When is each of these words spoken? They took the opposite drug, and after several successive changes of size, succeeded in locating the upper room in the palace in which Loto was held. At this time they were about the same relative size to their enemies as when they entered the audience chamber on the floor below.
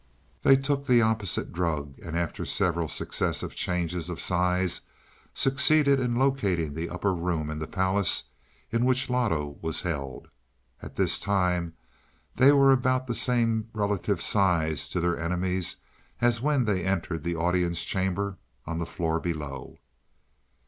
They 0.41 0.57
took 0.57 0.87
the 0.87 1.03
opposite 1.03 1.53
drug, 1.53 1.99
and 2.01 2.17
after 2.17 2.43
several 2.43 2.87
successive 2.87 3.53
changes 3.53 4.09
of 4.09 4.19
size, 4.19 4.81
succeeded 5.31 5.99
in 5.99 6.15
locating 6.15 6.73
the 6.73 6.89
upper 6.89 7.13
room 7.13 7.51
in 7.51 7.59
the 7.59 7.67
palace 7.67 8.23
in 8.71 8.83
which 8.83 9.11
Loto 9.11 9.59
was 9.61 9.83
held. 9.83 10.29
At 10.81 10.95
this 10.95 11.19
time 11.19 11.75
they 12.33 12.51
were 12.51 12.71
about 12.71 13.05
the 13.05 13.13
same 13.13 13.69
relative 13.73 14.23
size 14.23 14.89
to 14.89 14.99
their 14.99 15.19
enemies 15.19 15.75
as 16.19 16.41
when 16.41 16.65
they 16.65 16.83
entered 16.83 17.23
the 17.23 17.35
audience 17.35 17.83
chamber 17.85 18.39
on 18.65 18.79
the 18.79 18.87
floor 18.87 19.19
below. 19.19 19.77